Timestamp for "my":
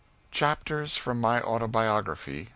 1.21-1.41